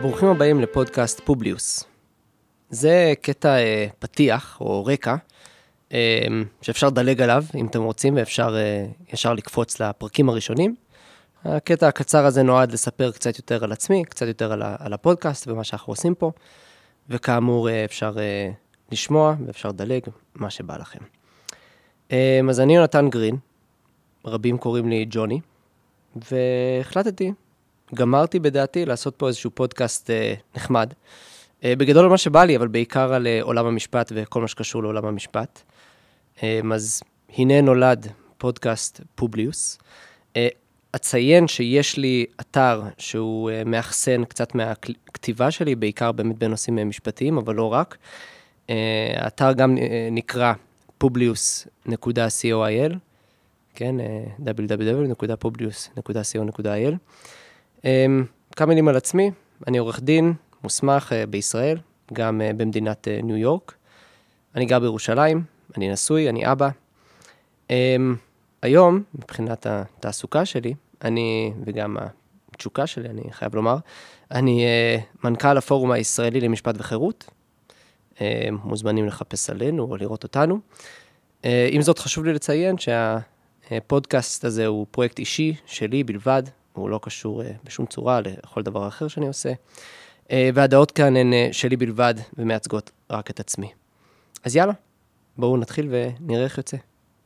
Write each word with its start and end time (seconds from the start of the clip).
ברוכים 0.00 0.28
הבאים 0.28 0.60
לפודקאסט 0.60 1.20
פובליוס. 1.20 1.84
זה 2.70 3.12
קטע 3.22 3.48
אה, 3.48 3.86
פתיח 3.98 4.60
או 4.60 4.84
רקע 4.84 5.16
אה, 5.92 6.26
שאפשר 6.62 6.86
לדלג 6.86 7.22
עליו 7.22 7.44
אם 7.54 7.66
אתם 7.66 7.82
רוצים 7.82 8.16
ואפשר 8.16 8.56
אה, 8.56 8.86
ישר 9.12 9.34
לקפוץ 9.34 9.80
לפרקים 9.80 10.28
הראשונים. 10.28 10.74
הקטע 11.44 11.88
הקצר 11.88 12.26
הזה 12.26 12.42
נועד 12.42 12.72
לספר 12.72 13.10
קצת 13.10 13.38
יותר 13.38 13.64
על 13.64 13.72
עצמי, 13.72 14.04
קצת 14.04 14.26
יותר 14.26 14.52
על, 14.52 14.62
על 14.78 14.92
הפודקאסט 14.92 15.48
ומה 15.48 15.64
שאנחנו 15.64 15.92
עושים 15.92 16.14
פה, 16.14 16.32
וכאמור 17.08 17.68
אה, 17.68 17.84
אפשר 17.84 18.14
אה, 18.18 18.50
לשמוע 18.92 19.34
ואפשר 19.46 19.68
לדלג, 19.68 20.02
מה 20.34 20.50
שבא 20.50 20.76
לכם. 20.76 21.00
אה, 22.12 22.40
אז 22.50 22.60
אני 22.60 22.76
יונתן 22.76 23.10
גרין, 23.10 23.36
רבים 24.24 24.58
קוראים 24.58 24.88
לי 24.88 25.06
ג'וני, 25.10 25.40
והחלטתי 26.16 27.32
גמרתי 27.94 28.38
בדעתי 28.38 28.86
לעשות 28.86 29.14
פה 29.16 29.28
איזשהו 29.28 29.50
פודקאסט 29.50 30.10
אה, 30.10 30.34
נחמד. 30.56 30.94
אה, 31.64 31.74
בגדול 31.78 32.04
על 32.04 32.10
מה 32.10 32.18
שבא 32.18 32.44
לי, 32.44 32.56
אבל 32.56 32.68
בעיקר 32.68 33.14
על 33.14 33.26
אה, 33.26 33.38
עולם 33.42 33.66
המשפט 33.66 34.12
וכל 34.14 34.40
מה 34.40 34.48
שקשור 34.48 34.82
לעולם 34.82 35.06
המשפט. 35.06 35.62
אה, 36.42 36.60
אז 36.74 37.02
הנה 37.36 37.60
נולד 37.60 38.06
פודקאסט 38.38 39.00
פובליוס. 39.14 39.78
אה, 40.36 40.48
אציין 40.96 41.48
שיש 41.48 41.96
לי 41.96 42.26
אתר 42.40 42.82
שהוא 42.98 43.50
אה, 43.50 43.62
מאחסן 43.66 44.24
קצת 44.24 44.54
מהכתיבה 44.54 45.50
שלי, 45.50 45.74
בעיקר 45.74 46.12
באמת 46.12 46.38
בנושאים 46.38 46.78
אה, 46.78 46.84
משפטיים, 46.84 47.38
אבל 47.38 47.54
לא 47.54 47.72
רק. 47.72 47.96
אה, 48.70 49.12
האתר 49.16 49.52
גם 49.52 49.78
אה, 49.78 50.08
נקרא 50.10 50.52
publius.co.il, 51.04 52.92
כן, 53.74 54.00
אה, 54.00 54.24
www.publius.co.il. 54.38 56.94
אמ, 57.84 58.24
כמה 58.56 58.66
מילים 58.66 58.88
על 58.88 58.96
עצמי, 58.96 59.30
אני 59.66 59.78
עורך 59.78 60.00
דין 60.00 60.34
מוסמך 60.62 61.12
אה, 61.12 61.26
בישראל, 61.26 61.78
גם 62.12 62.40
אה, 62.40 62.52
במדינת 62.56 63.08
אה, 63.08 63.20
ניו 63.22 63.36
יורק. 63.36 63.74
אני 64.54 64.66
גר 64.66 64.78
בירושלים, 64.78 65.42
אני 65.76 65.92
נשוי, 65.92 66.28
אני 66.28 66.52
אבא. 66.52 66.68
אמ, 67.70 68.16
היום, 68.62 69.02
מבחינת 69.14 69.66
התעסוקה 69.66 70.44
שלי, 70.44 70.74
אני, 71.04 71.52
וגם 71.64 71.96
התשוקה 72.52 72.86
שלי, 72.86 73.08
אני 73.08 73.22
חייב 73.30 73.54
לומר, 73.54 73.76
אני 74.30 74.66
מנכ"ל 75.24 75.58
הפורום 75.58 75.90
הישראלי 75.90 76.40
למשפט 76.40 76.74
וחירות. 76.78 77.30
מוזמנים 78.50 79.06
לחפש 79.06 79.50
עלינו 79.50 79.82
או 79.90 79.96
לראות 79.96 80.22
אותנו. 80.22 80.58
עם 81.44 81.82
זאת, 81.82 81.98
חשוב 81.98 82.24
לי 82.24 82.32
לציין 82.32 82.76
שהפודקאסט 82.78 84.44
הזה 84.44 84.66
הוא 84.66 84.86
פרויקט 84.90 85.18
אישי 85.18 85.54
שלי 85.66 86.04
בלבד, 86.04 86.42
הוא 86.78 86.90
לא 86.90 87.00
קשור 87.02 87.42
אה, 87.42 87.50
בשום 87.64 87.86
צורה 87.86 88.20
לכל 88.20 88.62
דבר 88.62 88.88
אחר 88.88 89.08
שאני 89.08 89.26
עושה. 89.26 89.52
אה, 90.30 90.50
והדעות 90.54 90.90
כאן 90.90 91.16
הן 91.16 91.32
אה, 91.32 91.48
שלי 91.52 91.76
בלבד 91.76 92.14
ומייצגות 92.36 92.90
רק 93.10 93.30
את 93.30 93.40
עצמי. 93.40 93.72
אז 94.44 94.56
יאללה, 94.56 94.72
בואו 95.36 95.56
נתחיל 95.56 95.88
ונראה 95.90 96.44
איך 96.44 96.58
יוצא. 96.58 96.76